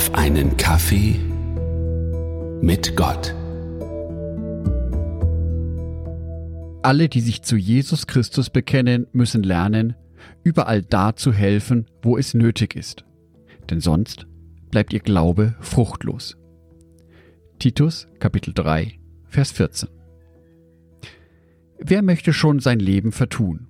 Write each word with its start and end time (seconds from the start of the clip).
auf 0.00 0.14
einen 0.14 0.56
Kaffee 0.56 1.20
mit 2.62 2.96
Gott. 2.96 3.34
Alle, 6.82 7.10
die 7.10 7.20
sich 7.20 7.42
zu 7.42 7.58
Jesus 7.58 8.06
Christus 8.06 8.48
bekennen, 8.48 9.08
müssen 9.12 9.42
lernen, 9.42 9.94
überall 10.42 10.80
da 10.80 11.14
zu 11.16 11.34
helfen, 11.34 11.84
wo 12.00 12.16
es 12.16 12.32
nötig 12.32 12.76
ist. 12.76 13.04
Denn 13.68 13.82
sonst 13.82 14.26
bleibt 14.70 14.94
ihr 14.94 15.00
Glaube 15.00 15.54
fruchtlos. 15.60 16.38
Titus 17.58 18.08
Kapitel 18.20 18.54
3 18.54 18.98
Vers 19.26 19.52
14 19.52 19.90
Wer 21.78 22.00
möchte 22.00 22.32
schon 22.32 22.60
sein 22.60 22.80
Leben 22.80 23.12
vertun? 23.12 23.68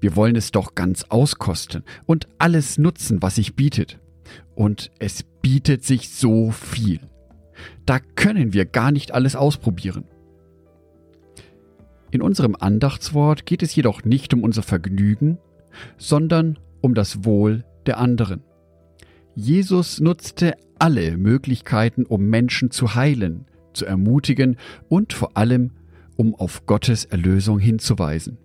Wir 0.00 0.16
wollen 0.16 0.34
es 0.34 0.50
doch 0.50 0.74
ganz 0.74 1.04
auskosten 1.04 1.84
und 2.04 2.26
alles 2.38 2.78
nutzen, 2.78 3.22
was 3.22 3.36
sich 3.36 3.54
bietet. 3.54 4.00
Und 4.56 4.90
es 4.98 5.22
bietet 5.22 5.84
sich 5.84 6.08
so 6.08 6.50
viel. 6.50 7.00
Da 7.84 8.00
können 8.00 8.52
wir 8.52 8.64
gar 8.64 8.90
nicht 8.90 9.12
alles 9.12 9.36
ausprobieren. 9.36 10.04
In 12.10 12.22
unserem 12.22 12.56
Andachtswort 12.58 13.46
geht 13.46 13.62
es 13.62 13.74
jedoch 13.76 14.04
nicht 14.04 14.32
um 14.34 14.42
unser 14.42 14.62
Vergnügen, 14.62 15.38
sondern 15.98 16.58
um 16.80 16.94
das 16.94 17.24
Wohl 17.24 17.64
der 17.84 17.98
anderen. 17.98 18.42
Jesus 19.34 20.00
nutzte 20.00 20.56
alle 20.78 21.18
Möglichkeiten, 21.18 22.06
um 22.06 22.26
Menschen 22.26 22.70
zu 22.70 22.94
heilen, 22.94 23.46
zu 23.74 23.84
ermutigen 23.84 24.56
und 24.88 25.12
vor 25.12 25.36
allem 25.36 25.72
um 26.16 26.34
auf 26.34 26.64
Gottes 26.64 27.04
Erlösung 27.04 27.58
hinzuweisen. 27.58 28.38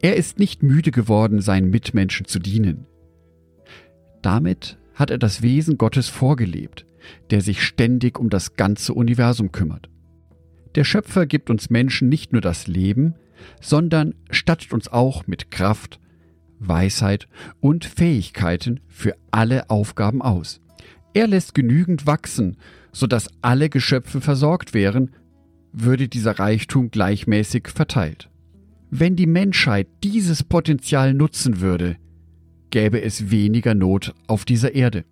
Er 0.00 0.16
ist 0.16 0.38
nicht 0.38 0.62
müde 0.62 0.90
geworden, 0.90 1.42
seinen 1.42 1.68
Mitmenschen 1.68 2.26
zu 2.26 2.38
dienen. 2.38 2.86
Damit 4.22 4.78
hat 4.94 5.10
er 5.10 5.18
das 5.18 5.42
Wesen 5.42 5.78
Gottes 5.78 6.08
vorgelebt, 6.08 6.86
der 7.30 7.40
sich 7.40 7.62
ständig 7.62 8.18
um 8.18 8.30
das 8.30 8.54
ganze 8.54 8.94
Universum 8.94 9.52
kümmert. 9.52 9.88
Der 10.74 10.84
Schöpfer 10.84 11.26
gibt 11.26 11.50
uns 11.50 11.70
Menschen 11.70 12.08
nicht 12.08 12.32
nur 12.32 12.40
das 12.40 12.66
Leben, 12.66 13.14
sondern 13.60 14.14
stattet 14.30 14.72
uns 14.72 14.88
auch 14.88 15.26
mit 15.26 15.50
Kraft, 15.50 16.00
Weisheit 16.58 17.28
und 17.60 17.84
Fähigkeiten 17.84 18.80
für 18.88 19.14
alle 19.30 19.70
Aufgaben 19.70 20.22
aus. 20.22 20.60
Er 21.12 21.26
lässt 21.26 21.54
genügend 21.54 22.06
wachsen, 22.06 22.56
sodass 22.92 23.28
alle 23.42 23.68
Geschöpfe 23.68 24.20
versorgt 24.20 24.74
wären 24.74 25.10
würde 25.74 26.08
dieser 26.08 26.38
Reichtum 26.38 26.90
gleichmäßig 26.90 27.68
verteilt. 27.68 28.30
Wenn 28.90 29.16
die 29.16 29.26
Menschheit 29.26 29.88
dieses 30.04 30.44
Potenzial 30.44 31.14
nutzen 31.14 31.60
würde, 31.60 31.96
gäbe 32.74 33.00
es 33.00 33.30
weniger 33.30 33.72
Not 33.72 34.16
auf 34.26 34.44
dieser 34.44 34.74
Erde. 34.74 35.04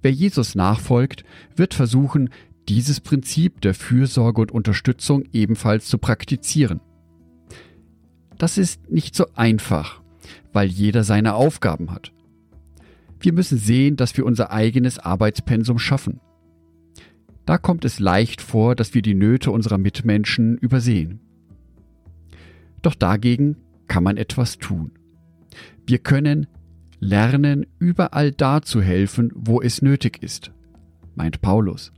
Wer 0.00 0.12
Jesus 0.12 0.54
nachfolgt, 0.54 1.24
wird 1.56 1.74
versuchen, 1.74 2.30
dieses 2.68 3.00
Prinzip 3.00 3.60
der 3.62 3.74
Fürsorge 3.74 4.40
und 4.40 4.52
Unterstützung 4.52 5.24
ebenfalls 5.32 5.86
zu 5.86 5.98
praktizieren. 5.98 6.78
Das 8.38 8.58
ist 8.58 8.88
nicht 8.88 9.16
so 9.16 9.26
einfach, 9.34 10.00
weil 10.52 10.68
jeder 10.68 11.02
seine 11.02 11.34
Aufgaben 11.34 11.90
hat. 11.90 12.12
Wir 13.18 13.32
müssen 13.32 13.58
sehen, 13.58 13.96
dass 13.96 14.16
wir 14.16 14.24
unser 14.24 14.52
eigenes 14.52 15.00
Arbeitspensum 15.00 15.80
schaffen. 15.80 16.20
Da 17.44 17.58
kommt 17.58 17.84
es 17.84 17.98
leicht 17.98 18.40
vor, 18.40 18.76
dass 18.76 18.94
wir 18.94 19.02
die 19.02 19.14
Nöte 19.14 19.50
unserer 19.50 19.78
Mitmenschen 19.78 20.58
übersehen. 20.58 21.18
Doch 22.82 22.94
dagegen 22.94 23.56
kann 23.88 24.04
man 24.04 24.16
etwas 24.16 24.58
tun. 24.58 24.92
Wir 25.88 25.98
können 25.98 26.46
lernen, 27.00 27.64
überall 27.78 28.30
da 28.30 28.60
zu 28.60 28.82
helfen, 28.82 29.32
wo 29.34 29.62
es 29.62 29.80
nötig 29.80 30.22
ist, 30.22 30.52
meint 31.14 31.40
Paulus. 31.40 31.94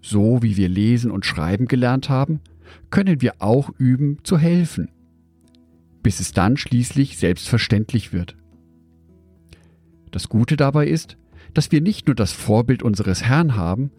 So 0.00 0.42
wie 0.42 0.56
wir 0.56 0.70
lesen 0.70 1.10
und 1.10 1.26
schreiben 1.26 1.66
gelernt 1.66 2.08
haben, 2.08 2.40
können 2.88 3.20
wir 3.20 3.34
auch 3.40 3.68
üben 3.76 4.20
zu 4.22 4.38
helfen, 4.38 4.88
bis 6.02 6.18
es 6.18 6.32
dann 6.32 6.56
schließlich 6.56 7.18
selbstverständlich 7.18 8.14
wird. 8.14 8.38
Das 10.10 10.30
Gute 10.30 10.56
dabei 10.56 10.86
ist, 10.86 11.18
dass 11.52 11.72
wir 11.72 11.82
nicht 11.82 12.06
nur 12.06 12.16
das 12.16 12.32
Vorbild 12.32 12.82
unseres 12.82 13.22
Herrn 13.22 13.54
haben, 13.54 13.90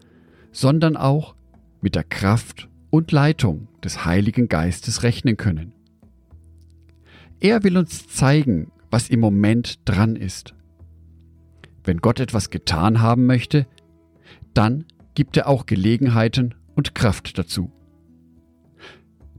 sondern 0.52 0.98
auch 0.98 1.36
mit 1.80 1.94
der 1.94 2.04
Kraft 2.04 2.70
und 2.90 3.12
Leitung 3.12 3.68
des 3.84 4.04
Heiligen 4.04 4.48
Geistes 4.48 5.04
rechnen 5.04 5.38
können. 5.38 5.74
Er 7.40 7.64
will 7.64 7.78
uns 7.78 8.08
zeigen, 8.08 8.72
was 8.90 9.10
im 9.10 9.20
Moment 9.20 9.80
dran 9.86 10.16
ist. 10.16 10.54
Wenn 11.84 11.98
Gott 11.98 12.20
etwas 12.20 12.50
getan 12.50 13.02
haben 13.02 13.26
möchte, 13.26 13.68
dann 14.54 14.86
gibt 15.16 15.36
er 15.38 15.48
auch 15.48 15.66
Gelegenheiten 15.66 16.56
und 16.76 16.96
Kraft 16.96 17.38
dazu. 17.38 17.72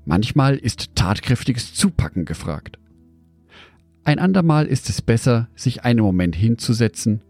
Manchmal 0.04 0.56
ist 0.56 0.94
tatkräftiges 0.94 1.74
Zupacken 1.74 2.24
gefragt. 2.24 2.78
Ein 4.04 4.18
andermal 4.18 4.66
ist 4.66 4.90
es 4.90 5.00
besser, 5.00 5.48
sich 5.54 5.82
einen 5.84 6.00
Moment 6.00 6.36
hinzusetzen 6.36 7.22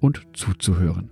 und 0.00 0.26
zuzuhören. 0.32 1.10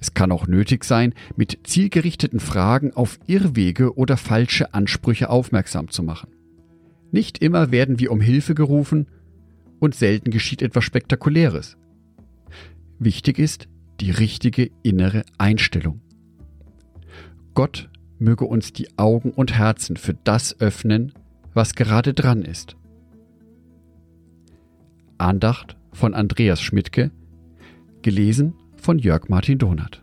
Es 0.00 0.14
kann 0.14 0.32
auch 0.32 0.46
nötig 0.46 0.84
sein, 0.84 1.14
mit 1.36 1.60
zielgerichteten 1.64 2.40
Fragen 2.40 2.94
auf 2.94 3.20
Irrwege 3.26 3.96
oder 3.96 4.16
falsche 4.16 4.74
Ansprüche 4.74 5.30
aufmerksam 5.30 5.90
zu 5.90 6.02
machen. 6.02 6.30
Nicht 7.12 7.38
immer 7.38 7.70
werden 7.70 7.98
wir 7.98 8.12
um 8.12 8.20
Hilfe 8.20 8.54
gerufen 8.54 9.06
und 9.78 9.94
selten 9.94 10.30
geschieht 10.30 10.62
etwas 10.62 10.84
Spektakuläres. 10.84 11.76
Wichtig 12.98 13.38
ist 13.38 13.68
die 14.00 14.10
richtige 14.10 14.70
innere 14.82 15.24
Einstellung. 15.38 16.00
Gott 17.54 17.90
möge 18.18 18.44
uns 18.44 18.72
die 18.72 18.88
Augen 18.98 19.30
und 19.30 19.56
Herzen 19.56 19.96
für 19.96 20.14
das 20.14 20.60
öffnen, 20.60 21.12
was 21.54 21.74
gerade 21.74 22.14
dran 22.14 22.42
ist. 22.42 22.76
Andacht 25.18 25.76
von 25.92 26.14
Andreas 26.14 26.62
Schmidtke, 26.62 27.10
gelesen 28.02 28.54
von 28.76 28.98
Jörg 28.98 29.28
Martin 29.28 29.58
Donath. 29.58 30.02